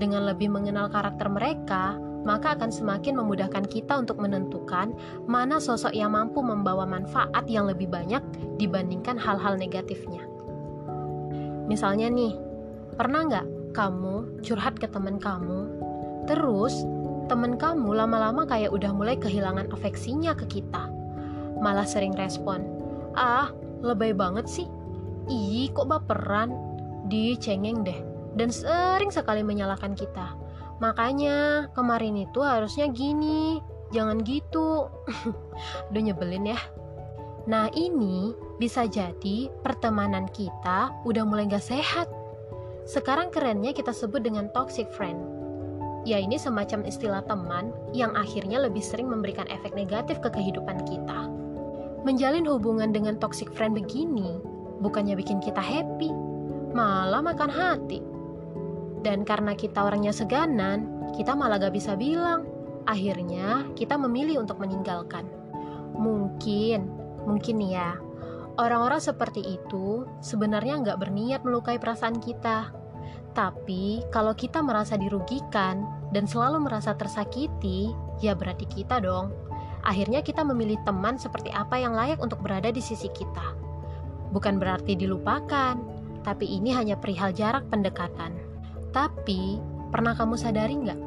Dengan 0.00 0.24
lebih 0.24 0.48
mengenal 0.48 0.88
karakter 0.88 1.28
mereka, 1.28 2.00
maka 2.24 2.56
akan 2.56 2.72
semakin 2.72 3.20
memudahkan 3.20 3.68
kita 3.68 4.00
untuk 4.00 4.16
menentukan 4.16 4.96
mana 5.28 5.60
sosok 5.60 5.92
yang 5.92 6.16
mampu 6.16 6.40
membawa 6.40 6.88
manfaat 6.88 7.44
yang 7.52 7.68
lebih 7.68 7.92
banyak 7.92 8.24
dibandingkan 8.56 9.20
hal-hal 9.20 9.60
negatifnya. 9.60 10.24
Misalnya 11.68 12.08
nih, 12.08 12.32
pernah 12.96 13.28
nggak 13.28 13.76
kamu 13.76 14.40
curhat 14.40 14.80
ke 14.80 14.88
teman 14.88 15.20
kamu, 15.20 15.68
terus 16.24 16.80
teman 17.28 17.60
kamu 17.60 17.92
lama-lama 17.92 18.48
kayak 18.48 18.72
udah 18.72 18.90
mulai 18.90 19.20
kehilangan 19.20 19.68
afeksinya 19.70 20.32
ke 20.32 20.48
kita. 20.48 20.88
Malah 21.60 21.84
sering 21.84 22.16
respon, 22.16 22.64
ah 23.14 23.52
lebay 23.80 24.12
banget 24.12 24.46
sih, 24.46 24.66
ih 25.28 25.68
kok 25.72 25.88
baperan, 25.88 26.52
dicengeng 27.08 27.82
deh, 27.84 27.96
dan 28.36 28.52
sering 28.52 29.12
sekali 29.12 29.40
menyalahkan 29.40 29.96
kita. 29.96 30.36
Makanya 30.80 31.68
kemarin 31.76 32.16
itu 32.24 32.40
harusnya 32.40 32.88
gini, 32.88 33.60
jangan 33.92 34.24
gitu. 34.24 34.88
Udah 35.92 36.00
nyebelin 36.00 36.56
ya. 36.56 36.60
Nah 37.48 37.68
ini 37.72 38.32
bisa 38.60 38.84
jadi 38.84 39.48
pertemanan 39.64 40.28
kita 40.28 40.92
udah 41.08 41.24
mulai 41.24 41.48
gak 41.48 41.64
sehat 41.64 42.08
sekarang 42.90 43.30
kerennya 43.30 43.70
kita 43.70 43.94
sebut 43.94 44.18
dengan 44.24 44.50
toxic 44.50 44.90
friend. 44.90 45.20
Ya 46.08 46.18
ini 46.18 46.40
semacam 46.40 46.82
istilah 46.88 47.22
teman 47.22 47.70
yang 47.94 48.16
akhirnya 48.18 48.58
lebih 48.58 48.82
sering 48.82 49.06
memberikan 49.06 49.46
efek 49.46 49.76
negatif 49.78 50.18
ke 50.18 50.26
kehidupan 50.32 50.82
kita. 50.88 51.30
Menjalin 52.00 52.48
hubungan 52.48 52.90
dengan 52.90 53.20
toxic 53.20 53.52
friend 53.52 53.76
begini 53.76 54.40
bukannya 54.80 55.14
bikin 55.14 55.38
kita 55.38 55.60
happy, 55.60 56.10
malah 56.72 57.20
makan 57.20 57.52
hati. 57.52 58.00
Dan 59.00 59.24
karena 59.24 59.52
kita 59.52 59.84
orangnya 59.84 60.12
seganan, 60.12 61.12
kita 61.14 61.36
malah 61.36 61.60
gak 61.60 61.76
bisa 61.76 61.94
bilang. 61.94 62.48
Akhirnya 62.88 63.68
kita 63.76 64.00
memilih 64.00 64.40
untuk 64.40 64.56
meninggalkan. 64.56 65.28
Mungkin, 66.00 66.88
mungkin 67.28 67.60
ya, 67.60 68.00
orang-orang 68.56 69.00
seperti 69.04 69.44
itu 69.60 70.08
sebenarnya 70.24 70.80
nggak 70.80 71.00
berniat 71.00 71.44
melukai 71.44 71.76
perasaan 71.76 72.16
kita. 72.24 72.72
Tapi, 73.36 74.00
kalau 74.08 74.32
kita 74.32 74.64
merasa 74.64 74.96
dirugikan 74.96 75.84
dan 76.10 76.24
selalu 76.24 76.66
merasa 76.66 76.96
tersakiti, 76.96 77.92
ya 78.24 78.32
berarti 78.32 78.64
kita 78.64 78.98
dong. 78.98 79.30
Akhirnya 79.86 80.20
kita 80.20 80.44
memilih 80.44 80.76
teman 80.84 81.16
seperti 81.16 81.48
apa 81.50 81.80
yang 81.80 81.96
layak 81.96 82.20
untuk 82.20 82.40
berada 82.44 82.68
di 82.68 82.80
sisi 82.80 83.08
kita. 83.10 83.56
Bukan 84.30 84.60
berarti 84.60 84.94
dilupakan, 84.94 85.74
tapi 86.22 86.46
ini 86.46 86.70
hanya 86.76 87.00
perihal 87.00 87.32
jarak 87.32 87.66
pendekatan. 87.72 88.36
Tapi, 88.92 89.58
pernah 89.88 90.12
kamu 90.14 90.36
sadari 90.36 90.76
nggak? 90.76 91.00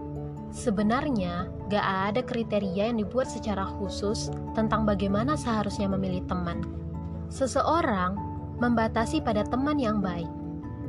Sebenarnya, 0.53 1.49
gak 1.69 1.85
ada 2.13 2.21
kriteria 2.21 2.93
yang 2.93 3.01
dibuat 3.01 3.25
secara 3.25 3.65
khusus 3.65 4.29
tentang 4.53 4.85
bagaimana 4.85 5.33
seharusnya 5.33 5.89
memilih 5.89 6.21
teman. 6.29 6.61
Seseorang 7.33 8.13
membatasi 8.61 9.25
pada 9.25 9.41
teman 9.41 9.81
yang 9.81 9.97
baik, 9.97 10.29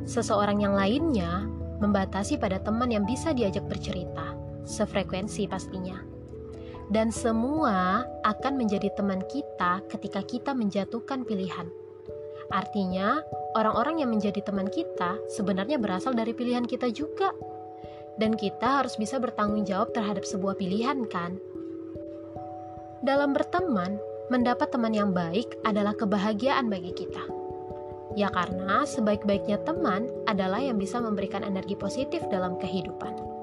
Seseorang 0.05 0.61
yang 0.61 0.77
lainnya 0.77 1.49
membatasi 1.81 2.37
pada 2.37 2.61
teman 2.61 2.93
yang 2.93 3.09
bisa 3.09 3.33
diajak 3.33 3.65
bercerita, 3.65 4.37
sefrekuensi 4.61 5.49
pastinya. 5.49 5.97
Dan 6.89 7.09
semua 7.09 8.05
akan 8.21 8.53
menjadi 8.61 8.93
teman 8.93 9.25
kita 9.25 9.81
ketika 9.89 10.21
kita 10.21 10.51
menjatuhkan 10.53 11.25
pilihan. 11.25 11.67
Artinya, 12.53 13.25
orang-orang 13.57 14.05
yang 14.05 14.13
menjadi 14.13 14.41
teman 14.45 14.69
kita 14.69 15.17
sebenarnya 15.33 15.81
berasal 15.81 16.13
dari 16.13 16.31
pilihan 16.37 16.69
kita 16.69 16.93
juga. 16.93 17.33
Dan 18.15 18.37
kita 18.37 18.83
harus 18.83 18.95
bisa 18.95 19.19
bertanggung 19.19 19.65
jawab 19.67 19.91
terhadap 19.91 20.23
sebuah 20.23 20.55
pilihan, 20.55 21.03
kan? 21.09 21.35
Dalam 23.03 23.35
berteman, 23.35 23.99
mendapat 24.31 24.71
teman 24.71 24.93
yang 24.95 25.11
baik 25.11 25.57
adalah 25.67 25.91
kebahagiaan 25.97 26.71
bagi 26.71 26.95
kita 26.95 27.45
Ya 28.15 28.31
karena 28.31 28.87
sebaik-baiknya 28.87 29.59
teman 29.67 30.07
adalah 30.23 30.63
yang 30.63 30.79
bisa 30.79 31.03
memberikan 31.03 31.43
energi 31.43 31.75
positif 31.75 32.23
dalam 32.31 32.55
kehidupan. 32.55 33.34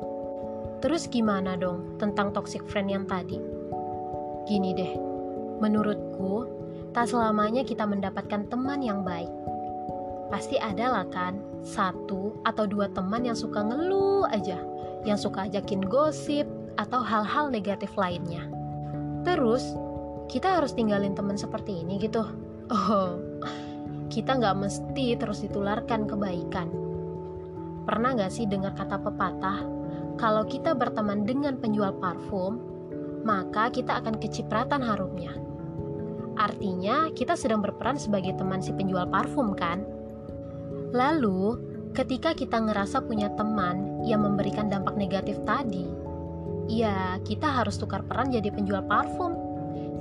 Terus 0.82 1.06
gimana 1.06 1.54
dong 1.54 1.94
tentang 2.02 2.34
toxic 2.34 2.66
friend 2.66 2.90
yang 2.90 3.06
tadi? 3.06 3.38
Gini 4.50 4.74
deh, 4.74 4.98
menurutku 5.62 6.50
tak 6.90 7.06
selamanya 7.06 7.62
kita 7.62 7.86
mendapatkan 7.86 8.50
teman 8.50 8.82
yang 8.82 9.06
baik. 9.06 9.30
Pasti 10.26 10.58
ada 10.58 10.90
lah 10.90 11.06
kan 11.06 11.38
satu 11.62 12.34
atau 12.42 12.66
dua 12.66 12.90
teman 12.90 13.22
yang 13.22 13.38
suka 13.38 13.62
ngeluh 13.62 14.26
aja, 14.34 14.58
yang 15.06 15.14
suka 15.14 15.46
ajakin 15.46 15.86
gosip 15.86 16.50
atau 16.74 16.98
hal-hal 16.98 17.46
negatif 17.46 17.94
lainnya. 17.94 18.42
Terus, 19.22 19.62
kita 20.26 20.58
harus 20.58 20.74
tinggalin 20.74 21.14
teman 21.14 21.38
seperti 21.38 21.86
ini 21.86 22.02
gitu. 22.02 22.26
Oh, 22.74 23.22
kita 24.10 24.34
nggak 24.34 24.58
mesti 24.58 25.14
terus 25.14 25.46
ditularkan 25.46 26.10
kebaikan. 26.10 26.68
Pernah 27.86 28.18
nggak 28.18 28.32
sih 28.34 28.50
dengar 28.50 28.74
kata 28.74 28.98
pepatah, 28.98 29.81
kalau 30.20 30.46
kita 30.46 30.76
berteman 30.76 31.24
dengan 31.24 31.58
penjual 31.58 31.96
parfum, 31.98 32.60
maka 33.26 33.70
kita 33.70 34.02
akan 34.02 34.18
kecipratan 34.18 34.82
harumnya. 34.82 35.34
Artinya, 36.36 37.10
kita 37.12 37.36
sedang 37.36 37.60
berperan 37.60 37.98
sebagai 37.98 38.34
teman 38.36 38.62
si 38.62 38.72
penjual 38.72 39.06
parfum, 39.08 39.52
kan? 39.52 39.84
Lalu, 40.92 41.60
ketika 41.96 42.32
kita 42.32 42.60
ngerasa 42.60 43.04
punya 43.04 43.32
teman 43.34 44.04
yang 44.04 44.24
memberikan 44.24 44.68
dampak 44.68 44.96
negatif 44.96 45.40
tadi, 45.44 45.88
ya 46.68 47.20
kita 47.26 47.48
harus 47.48 47.76
tukar 47.76 48.04
peran 48.04 48.32
jadi 48.32 48.48
penjual 48.52 48.84
parfum. 48.86 49.36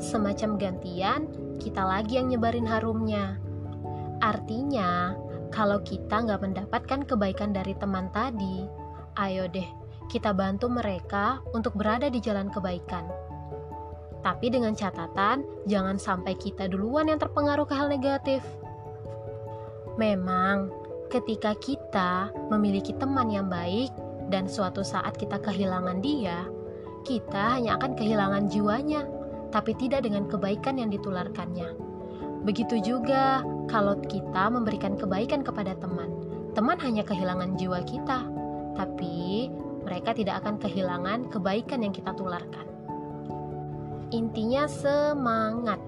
Semacam 0.01 0.57
gantian, 0.57 1.29
kita 1.61 1.83
lagi 1.83 2.17
yang 2.17 2.31
nyebarin 2.33 2.65
harumnya. 2.65 3.37
Artinya, 4.23 5.13
kalau 5.51 5.83
kita 5.83 6.25
nggak 6.25 6.41
mendapatkan 6.41 6.99
kebaikan 7.05 7.51
dari 7.51 7.75
teman 7.75 8.07
tadi, 8.15 8.65
ayo 9.19 9.45
deh 9.51 9.80
kita 10.11 10.35
bantu 10.35 10.67
mereka 10.67 11.39
untuk 11.55 11.79
berada 11.79 12.11
di 12.11 12.19
jalan 12.19 12.51
kebaikan. 12.51 13.07
Tapi 14.19 14.51
dengan 14.51 14.75
catatan, 14.75 15.47
jangan 15.71 15.95
sampai 15.95 16.35
kita 16.35 16.67
duluan 16.67 17.07
yang 17.07 17.15
terpengaruh 17.17 17.63
ke 17.63 17.73
hal 17.73 17.87
negatif. 17.87 18.43
Memang, 19.95 20.67
ketika 21.07 21.55
kita 21.55 22.27
memiliki 22.51 22.91
teman 22.99 23.31
yang 23.31 23.47
baik 23.47 23.89
dan 24.27 24.51
suatu 24.51 24.83
saat 24.83 25.15
kita 25.15 25.39
kehilangan 25.39 26.03
dia, 26.03 26.43
kita 27.07 27.57
hanya 27.57 27.79
akan 27.79 27.95
kehilangan 27.95 28.51
jiwanya, 28.51 29.07
tapi 29.49 29.73
tidak 29.79 30.03
dengan 30.03 30.27
kebaikan 30.27 30.75
yang 30.75 30.91
ditularkannya. 30.91 31.71
Begitu 32.45 32.83
juga 32.83 33.41
kalau 33.71 33.95
kita 34.05 34.51
memberikan 34.51 34.99
kebaikan 34.99 35.41
kepada 35.41 35.73
teman, 35.79 36.13
teman 36.51 36.77
hanya 36.83 37.01
kehilangan 37.01 37.57
jiwa 37.57 37.79
kita, 37.87 38.27
tapi 38.77 39.49
mereka 39.91 40.15
tidak 40.15 40.39
akan 40.39 40.55
kehilangan 40.55 41.27
kebaikan 41.27 41.83
yang 41.83 41.91
kita 41.91 42.15
tularkan. 42.15 42.63
Intinya 44.15 44.63
semangat. 44.71 45.83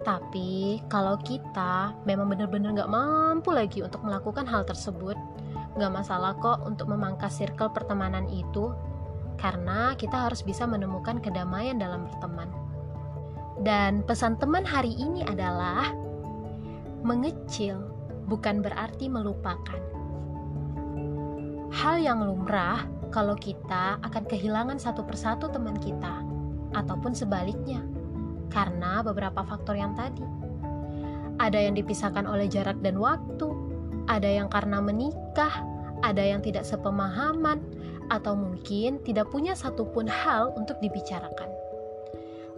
Tapi 0.00 0.80
kalau 0.88 1.20
kita 1.20 1.92
memang 2.08 2.32
benar-benar 2.32 2.72
gak 2.72 2.88
mampu 2.88 3.52
lagi 3.52 3.84
untuk 3.84 4.00
melakukan 4.00 4.48
hal 4.48 4.64
tersebut, 4.64 5.14
gak 5.76 5.92
masalah 5.92 6.32
kok 6.40 6.64
untuk 6.64 6.88
memangkas 6.88 7.36
circle 7.36 7.68
pertemanan 7.68 8.24
itu, 8.32 8.72
karena 9.36 9.92
kita 10.00 10.32
harus 10.32 10.40
bisa 10.40 10.64
menemukan 10.64 11.20
kedamaian 11.20 11.76
dalam 11.76 12.08
berteman. 12.08 12.48
Dan 13.60 14.00
pesan 14.08 14.40
teman 14.40 14.64
hari 14.64 14.96
ini 14.96 15.20
adalah 15.28 15.92
mengecil 17.04 17.76
bukan 18.24 18.64
berarti 18.64 19.12
melupakan 19.12 19.92
hal 21.72 21.96
yang 21.98 22.20
lumrah 22.20 22.84
kalau 23.12 23.36
kita 23.36 24.00
akan 24.00 24.24
kehilangan 24.24 24.80
satu 24.80 25.04
persatu 25.04 25.52
teman 25.52 25.76
kita, 25.76 26.24
ataupun 26.72 27.12
sebaliknya, 27.12 27.84
karena 28.48 29.04
beberapa 29.04 29.44
faktor 29.44 29.76
yang 29.76 29.92
tadi. 29.92 30.24
Ada 31.36 31.68
yang 31.68 31.76
dipisahkan 31.76 32.24
oleh 32.24 32.48
jarak 32.48 32.80
dan 32.80 32.96
waktu, 32.96 33.52
ada 34.08 34.26
yang 34.26 34.48
karena 34.48 34.80
menikah, 34.80 35.52
ada 36.00 36.24
yang 36.24 36.40
tidak 36.40 36.64
sepemahaman, 36.64 37.60
atau 38.08 38.32
mungkin 38.34 38.98
tidak 39.04 39.28
punya 39.28 39.52
satupun 39.52 40.08
hal 40.08 40.52
untuk 40.56 40.80
dibicarakan. 40.80 41.48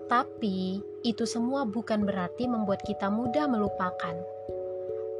Tapi 0.06 0.78
itu 1.02 1.24
semua 1.26 1.66
bukan 1.66 2.06
berarti 2.06 2.46
membuat 2.46 2.86
kita 2.86 3.10
mudah 3.10 3.50
melupakan, 3.50 4.14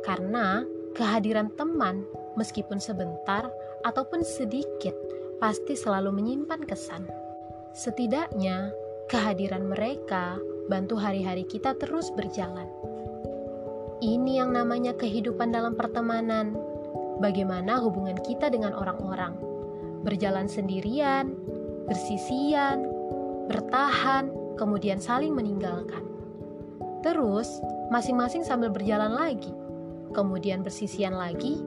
karena 0.07 0.63
kehadiran 0.95 1.51
teman, 1.59 2.07
meskipun 2.39 2.79
sebentar, 2.79 3.51
ataupun 3.83 4.23
sedikit 4.23 4.95
pasti 5.39 5.75
selalu 5.75 6.15
menyimpan 6.15 6.63
kesan. 6.67 7.07
Setidaknya, 7.75 8.71
kehadiran 9.11 9.67
mereka 9.67 10.39
bantu 10.71 10.97
hari-hari 10.97 11.45
kita 11.45 11.77
terus 11.77 12.09
berjalan. 12.15 12.71
Ini 14.01 14.45
yang 14.45 14.55
namanya 14.55 14.95
kehidupan 14.95 15.53
dalam 15.55 15.75
pertemanan. 15.75 16.55
Bagaimana 17.23 17.79
hubungan 17.79 18.19
kita 18.21 18.51
dengan 18.51 18.75
orang-orang? 18.75 19.39
Berjalan 20.03 20.51
sendirian, 20.51 21.33
bersisian, 21.89 22.85
bertahan, 23.49 24.29
kemudian 24.59 24.99
saling 25.01 25.33
meninggalkan. 25.33 26.05
Terus, 27.05 27.61
masing-masing 27.93 28.43
sambil 28.45 28.73
berjalan 28.73 29.13
lagi, 29.13 29.53
kemudian 30.17 30.65
bersisian 30.65 31.13
lagi 31.17 31.61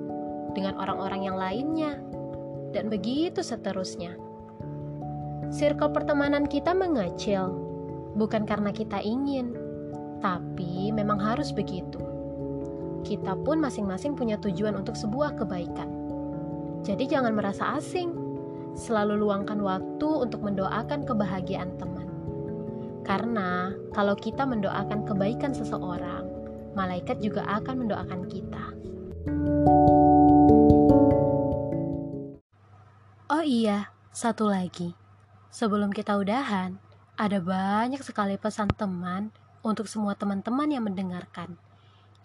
dengan 0.58 0.78
orang-orang 0.82 1.22
yang 1.30 1.38
lainnya 1.38 2.02
dan 2.76 2.92
begitu 2.92 3.40
seterusnya. 3.44 4.16
Circle 5.48 5.96
pertemanan 5.96 6.44
kita 6.44 6.76
mengecil, 6.76 7.52
bukan 8.20 8.44
karena 8.44 8.76
kita 8.76 9.00
ingin, 9.00 9.56
tapi 10.20 10.92
memang 10.92 11.22
harus 11.22 11.56
begitu. 11.56 12.02
Kita 13.08 13.40
pun 13.40 13.64
masing-masing 13.64 14.20
punya 14.20 14.36
tujuan 14.44 14.76
untuk 14.76 15.00
sebuah 15.00 15.40
kebaikan. 15.40 15.88
Jadi 16.84 17.08
jangan 17.08 17.32
merasa 17.32 17.80
asing. 17.80 18.12
Selalu 18.78 19.18
luangkan 19.26 19.58
waktu 19.64 20.06
untuk 20.06 20.46
mendoakan 20.46 21.08
kebahagiaan 21.08 21.74
teman. 21.82 22.06
Karena 23.08 23.74
kalau 23.96 24.14
kita 24.14 24.44
mendoakan 24.46 25.08
kebaikan 25.08 25.56
seseorang, 25.56 26.28
malaikat 26.78 27.18
juga 27.24 27.42
akan 27.48 27.88
mendoakan 27.88 28.30
kita. 28.30 28.77
Satu 34.18 34.50
lagi. 34.50 34.98
Sebelum 35.54 35.94
kita 35.94 36.18
udahan, 36.18 36.82
ada 37.22 37.38
banyak 37.38 38.02
sekali 38.02 38.34
pesan 38.34 38.66
teman 38.74 39.30
untuk 39.62 39.86
semua 39.86 40.18
teman-teman 40.18 40.66
yang 40.74 40.90
mendengarkan. 40.90 41.54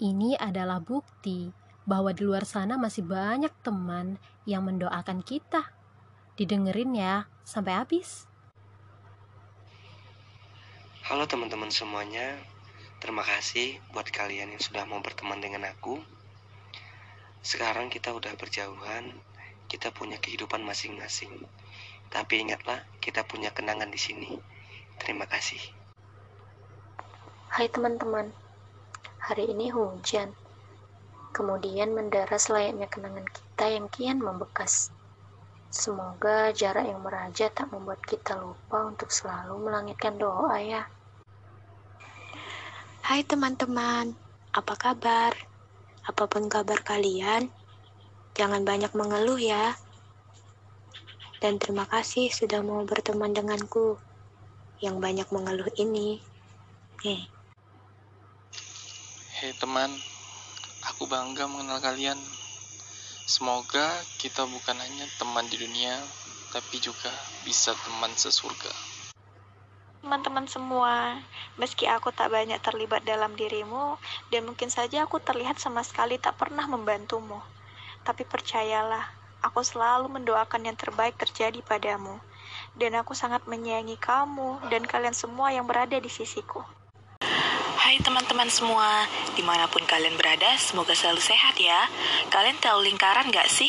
Ini 0.00 0.40
adalah 0.40 0.80
bukti 0.80 1.52
bahwa 1.84 2.16
di 2.16 2.24
luar 2.24 2.48
sana 2.48 2.80
masih 2.80 3.04
banyak 3.04 3.52
teman 3.60 4.16
yang 4.48 4.64
mendoakan 4.64 5.20
kita. 5.20 5.68
Didengerin 6.40 6.96
ya 6.96 7.28
sampai 7.44 7.76
habis. 7.76 8.24
Halo 11.04 11.28
teman-teman 11.28 11.68
semuanya, 11.68 12.40
terima 13.04 13.20
kasih 13.20 13.84
buat 13.92 14.08
kalian 14.08 14.56
yang 14.56 14.62
sudah 14.64 14.88
mau 14.88 15.04
berteman 15.04 15.44
dengan 15.44 15.68
aku. 15.68 16.00
Sekarang 17.44 17.92
kita 17.92 18.16
udah 18.16 18.32
berjauhan, 18.40 19.12
kita 19.68 19.92
punya 19.92 20.16
kehidupan 20.16 20.64
masing-masing. 20.64 21.44
Tapi 22.12 22.44
ingatlah, 22.44 22.84
kita 23.00 23.24
punya 23.24 23.48
kenangan 23.48 23.88
di 23.88 23.96
sini. 23.96 24.36
Terima 25.00 25.24
kasih. 25.24 25.58
Hai 27.48 27.72
teman-teman, 27.72 28.28
hari 29.16 29.48
ini 29.48 29.72
hujan. 29.72 30.36
Kemudian 31.32 31.96
mendaras 31.96 32.52
layaknya 32.52 32.86
kenangan 32.92 33.24
kita 33.24 33.64
yang 33.72 33.88
kian 33.88 34.20
membekas. 34.20 34.92
Semoga 35.72 36.52
jarak 36.52 36.84
yang 36.84 37.00
meraja 37.00 37.48
tak 37.48 37.72
membuat 37.72 38.04
kita 38.04 38.36
lupa 38.36 38.92
untuk 38.92 39.08
selalu 39.08 39.56
melangitkan 39.56 40.20
doa 40.20 40.52
ya. 40.60 40.84
Hai 43.00 43.24
teman-teman, 43.24 44.12
apa 44.52 44.74
kabar? 44.76 45.32
Apa 46.04 46.28
pun 46.28 46.52
kabar 46.52 46.76
kalian, 46.84 47.48
Jangan 48.32 48.64
banyak 48.64 48.92
mengeluh 48.96 49.36
ya. 49.36 49.76
Dan 51.42 51.58
terima 51.58 51.90
kasih 51.90 52.30
sudah 52.30 52.62
mau 52.62 52.86
berteman 52.86 53.34
denganku 53.34 53.98
yang 54.78 55.02
banyak 55.02 55.26
mengeluh 55.34 55.66
ini. 55.74 56.22
Hei. 57.02 57.26
Hei 59.42 59.50
teman, 59.58 59.90
aku 60.86 61.10
bangga 61.10 61.50
mengenal 61.50 61.82
kalian. 61.82 62.14
Semoga 63.26 63.90
kita 64.22 64.46
bukan 64.46 64.78
hanya 64.86 65.02
teman 65.18 65.42
di 65.50 65.58
dunia, 65.58 65.98
tapi 66.54 66.78
juga 66.78 67.10
bisa 67.42 67.74
teman 67.74 68.14
sesurga. 68.14 68.70
Teman-teman 69.98 70.46
semua, 70.46 71.18
meski 71.58 71.90
aku 71.90 72.14
tak 72.14 72.30
banyak 72.30 72.62
terlibat 72.62 73.02
dalam 73.02 73.34
dirimu, 73.34 73.98
dan 74.30 74.46
mungkin 74.46 74.70
saja 74.70 75.10
aku 75.10 75.18
terlihat 75.18 75.58
sama 75.58 75.82
sekali 75.82 76.22
tak 76.22 76.38
pernah 76.38 76.70
membantumu. 76.70 77.42
Tapi 78.06 78.22
percayalah, 78.26 79.21
Aku 79.42 79.66
selalu 79.66 80.06
mendoakan 80.06 80.70
yang 80.70 80.78
terbaik 80.78 81.18
terjadi 81.18 81.58
padamu. 81.66 82.22
Dan 82.78 82.94
aku 82.94 83.12
sangat 83.12 83.42
menyayangi 83.50 83.98
kamu 83.98 84.70
dan 84.70 84.86
kalian 84.86 85.12
semua 85.12 85.50
yang 85.50 85.66
berada 85.66 85.98
di 85.98 86.06
sisiku. 86.06 86.62
Hai 87.92 88.00
teman-teman 88.00 88.48
semua, 88.48 89.04
di 89.36 89.44
mana 89.44 89.68
pun 89.68 89.84
kalian 89.84 90.16
berada, 90.16 90.56
semoga 90.56 90.96
selalu 90.96 91.20
sehat 91.20 91.60
ya. 91.60 91.92
Kalian 92.32 92.56
tahu 92.56 92.80
lingkaran 92.88 93.28
gak 93.28 93.52
sih? 93.52 93.68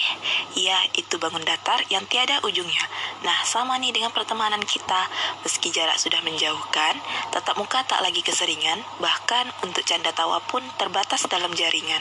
Iya, 0.56 0.80
itu 0.96 1.20
bangun 1.20 1.44
datar 1.44 1.84
yang 1.92 2.08
tiada 2.08 2.40
ujungnya. 2.48 2.88
Nah, 3.28 3.44
sama 3.44 3.76
nih 3.84 3.92
dengan 3.92 4.16
pertemanan 4.16 4.64
kita. 4.64 5.12
Meski 5.44 5.76
jarak 5.76 6.00
sudah 6.00 6.24
menjauhkan, 6.24 7.04
tetap 7.36 7.60
muka 7.60 7.84
tak 7.84 8.00
lagi 8.00 8.24
keseringan, 8.24 8.80
bahkan 9.04 9.52
untuk 9.60 9.84
canda 9.84 10.16
tawa 10.16 10.40
pun 10.48 10.64
terbatas 10.80 11.28
dalam 11.28 11.52
jaringan. 11.52 12.00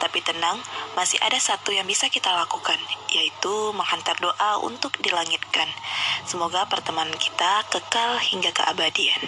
Tapi 0.00 0.24
tenang, 0.24 0.64
masih 0.96 1.20
ada 1.20 1.36
satu 1.36 1.68
yang 1.68 1.84
bisa 1.84 2.08
kita 2.08 2.32
lakukan, 2.32 2.80
yaitu 3.12 3.76
menghantar 3.76 4.16
doa 4.24 4.56
untuk 4.64 4.96
dilangitkan. 5.04 5.68
Semoga 6.24 6.64
pertemanan 6.64 7.20
kita 7.20 7.68
kekal 7.68 8.16
hingga 8.24 8.56
keabadian. 8.56 9.20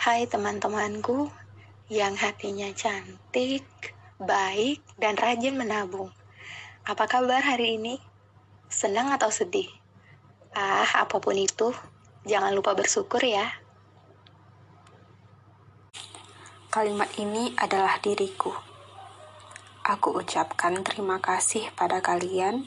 Hai 0.00 0.24
teman-temanku 0.26 1.41
yang 1.92 2.16
hatinya 2.16 2.72
cantik, 2.72 3.68
baik, 4.16 4.80
dan 4.96 5.12
rajin 5.12 5.60
menabung. 5.60 6.08
Apa 6.88 7.04
kabar 7.04 7.44
hari 7.44 7.76
ini? 7.76 8.00
Senang 8.72 9.12
atau 9.12 9.28
sedih? 9.28 9.68
Ah, 10.56 11.04
apa 11.04 11.20
pun 11.20 11.36
itu, 11.36 11.68
jangan 12.24 12.56
lupa 12.56 12.72
bersyukur 12.72 13.20
ya. 13.20 13.44
Kalimat 16.72 17.12
ini 17.20 17.52
adalah 17.60 18.00
diriku. 18.00 18.56
Aku 19.84 20.16
ucapkan 20.16 20.80
terima 20.80 21.20
kasih 21.20 21.68
pada 21.76 22.00
kalian 22.00 22.64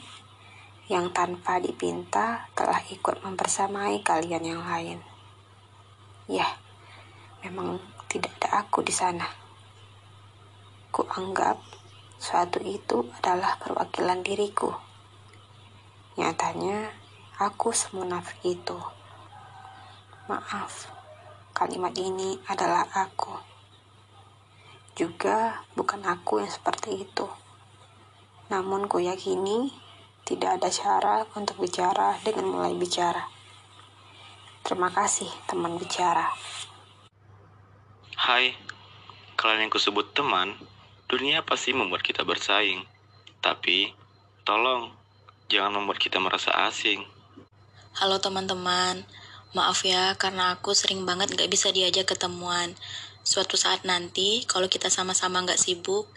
yang 0.86 1.10
tanpa 1.10 1.58
dipinta 1.58 2.46
telah 2.54 2.78
ikut 2.94 3.26
mempersamai 3.26 4.06
kalian 4.06 4.54
yang 4.54 4.62
lain. 4.62 5.02
Ya, 6.30 6.46
memang 7.42 7.82
tidak 8.16 8.32
ada 8.40 8.64
aku 8.64 8.80
di 8.80 8.96
sana. 8.96 9.28
Ku 10.88 11.04
anggap 11.04 11.60
suatu 12.16 12.64
itu 12.64 13.04
adalah 13.20 13.60
perwakilan 13.60 14.24
diriku. 14.24 14.72
Nyatanya, 16.16 16.88
aku 17.36 17.76
semunafik 17.76 18.40
itu. 18.56 18.80
Maaf, 20.32 20.88
kalimat 21.52 21.92
ini 22.00 22.40
adalah 22.48 22.88
aku. 22.96 23.36
Juga 24.96 25.60
bukan 25.76 26.00
aku 26.08 26.40
yang 26.40 26.48
seperti 26.48 27.04
itu. 27.04 27.28
Namun 28.48 28.88
ku 28.88 28.96
yakini 28.96 29.68
tidak 30.24 30.56
ada 30.56 30.72
cara 30.72 31.16
untuk 31.36 31.60
bicara 31.60 32.16
dengan 32.24 32.48
mulai 32.48 32.72
bicara. 32.72 33.28
Terima 34.64 34.88
kasih 34.88 35.28
teman 35.44 35.76
bicara. 35.76 36.32
Hai, 38.26 38.58
kalian 39.38 39.70
yang 39.70 39.72
kusebut 39.78 40.10
teman, 40.10 40.58
dunia 41.06 41.46
pasti 41.46 41.70
membuat 41.70 42.02
kita 42.02 42.26
bersaing. 42.26 42.82
Tapi, 43.38 43.94
tolong, 44.42 44.90
jangan 45.46 45.78
membuat 45.78 46.02
kita 46.02 46.18
merasa 46.18 46.50
asing. 46.66 47.06
Halo 47.94 48.18
teman-teman, 48.18 49.06
maaf 49.54 49.86
ya 49.86 50.18
karena 50.18 50.58
aku 50.58 50.74
sering 50.74 51.06
banget 51.06 51.38
gak 51.38 51.46
bisa 51.46 51.70
diajak 51.70 52.18
ketemuan. 52.18 52.74
Suatu 53.22 53.54
saat 53.54 53.86
nanti, 53.86 54.42
kalau 54.50 54.66
kita 54.66 54.90
sama-sama 54.90 55.46
gak 55.46 55.62
sibuk, 55.62 56.10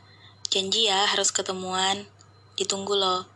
janji 0.49 0.89
ya 0.89 1.05
harus 1.13 1.29
ketemuan. 1.29 2.09
Ditunggu 2.57 2.97
loh. 2.97 3.29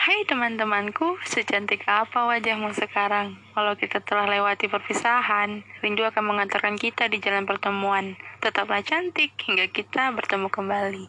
Hai 0.00 0.24
teman-temanku, 0.24 1.20
secantik 1.28 1.84
apa 1.84 2.24
wajahmu 2.24 2.72
sekarang? 2.72 3.36
Kalau 3.52 3.76
kita 3.76 4.00
telah 4.00 4.24
lewati 4.32 4.64
perpisahan, 4.64 5.60
rindu 5.84 6.08
akan 6.08 6.24
mengantarkan 6.24 6.80
kita 6.80 7.12
di 7.12 7.20
jalan 7.20 7.44
pertemuan. 7.44 8.16
Tetaplah 8.40 8.80
cantik 8.80 9.36
hingga 9.44 9.68
kita 9.68 10.08
bertemu 10.16 10.48
kembali. 10.48 11.04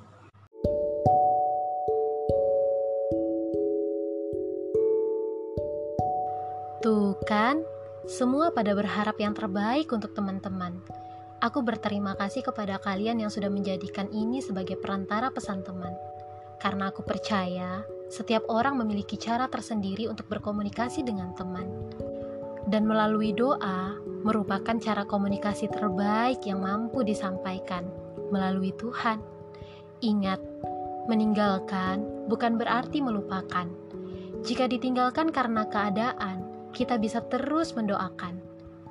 Tuh 6.84 7.16
kan, 7.24 7.64
semua 8.12 8.52
pada 8.52 8.76
berharap 8.76 9.16
yang 9.24 9.32
terbaik 9.32 9.88
untuk 9.96 10.12
teman-teman. 10.12 10.84
Aku 11.40 11.64
berterima 11.64 12.20
kasih 12.20 12.44
kepada 12.44 12.76
kalian 12.84 13.24
yang 13.24 13.32
sudah 13.32 13.48
menjadikan 13.48 14.12
ini 14.12 14.44
sebagai 14.44 14.76
perantara 14.76 15.32
pesan 15.32 15.64
teman. 15.64 15.96
Karena 16.60 16.92
aku 16.92 17.08
percaya, 17.08 17.88
setiap 18.12 18.44
orang 18.52 18.76
memiliki 18.76 19.16
cara 19.16 19.48
tersendiri 19.48 20.12
untuk 20.12 20.28
berkomunikasi 20.28 21.08
dengan 21.08 21.32
teman. 21.32 21.64
Dan 22.68 22.84
melalui 22.84 23.32
doa 23.32 23.96
merupakan 24.22 24.76
cara 24.78 25.08
komunikasi 25.08 25.72
terbaik 25.72 26.44
yang 26.44 26.62
mampu 26.62 27.08
disampaikan 27.08 27.88
melalui 28.30 28.76
Tuhan. 28.76 29.24
Ingat, 30.04 30.44
meninggalkan 31.08 32.28
bukan 32.28 32.60
berarti 32.60 33.00
melupakan. 33.00 33.66
Jika 34.44 34.68
ditinggalkan 34.68 35.32
karena 35.32 35.66
keadaan, 35.72 36.70
kita 36.76 37.00
bisa 37.00 37.24
terus 37.32 37.74
mendoakan. 37.74 38.38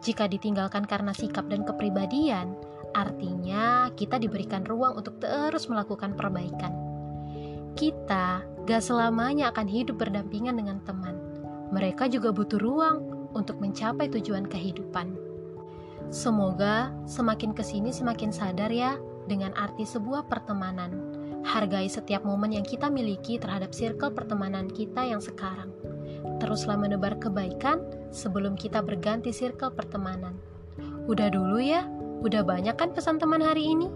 Jika 0.00 0.26
ditinggalkan 0.33 0.88
karena 0.88 1.12
sikap 1.12 1.44
dan 1.52 1.62
kepribadian, 1.68 2.56
artinya 2.96 3.92
kita 3.92 4.16
diberikan 4.16 4.64
ruang 4.64 4.96
untuk 4.96 5.20
terus 5.20 5.68
melakukan 5.68 6.16
perbaikan. 6.16 6.80
Kita 7.74 8.42
gak 8.66 8.83
selamanya 8.83 9.50
akan 9.50 9.66
hidup 9.66 9.98
berdampingan 9.98 10.59
dengan 10.59 10.78
teman. 10.87 11.16
Mereka 11.70 12.11
juga 12.11 12.35
butuh 12.35 12.59
ruang 12.59 13.30
untuk 13.35 13.62
mencapai 13.62 14.11
tujuan 14.11 14.46
kehidupan. 14.46 15.14
Semoga 16.11 16.90
semakin 17.06 17.54
ke 17.54 17.62
sini 17.62 17.94
semakin 17.94 18.35
sadar 18.35 18.74
ya 18.74 18.98
dengan 19.30 19.54
arti 19.54 19.87
sebuah 19.87 20.26
pertemanan. 20.26 20.90
Hargai 21.46 21.87
setiap 21.87 22.26
momen 22.26 22.52
yang 22.52 22.66
kita 22.66 22.90
miliki 22.90 23.38
terhadap 23.38 23.70
circle 23.70 24.11
pertemanan 24.11 24.66
kita 24.66 25.06
yang 25.06 25.22
sekarang. 25.22 25.70
Teruslah 26.42 26.76
menebar 26.76 27.16
kebaikan 27.22 27.80
sebelum 28.11 28.59
kita 28.59 28.83
berganti 28.83 29.30
circle 29.30 29.70
pertemanan. 29.72 30.35
Udah 31.06 31.30
dulu 31.30 31.62
ya, 31.62 31.87
udah 32.26 32.42
banyak 32.44 32.74
kan 32.74 32.90
pesan 32.92 33.22
teman 33.22 33.40
hari 33.40 33.70
ini? 33.70 33.88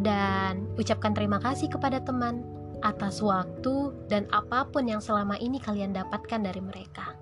Dan 0.00 0.70
ucapkan 0.80 1.12
terima 1.12 1.42
kasih 1.42 1.68
kepada 1.68 2.00
teman 2.00 2.59
atas 2.80 3.20
waktu 3.20 3.92
dan 4.08 4.24
apa 4.32 4.64
pun 4.68 4.88
yang 4.88 5.04
selama 5.04 5.36
ini 5.36 5.60
kalian 5.60 5.92
dapatkan 5.92 6.40
dari 6.40 6.64
mereka. 6.64 7.19